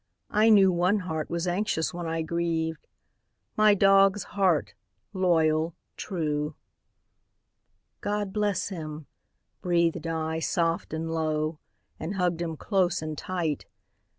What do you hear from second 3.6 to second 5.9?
dog's heart, loyal,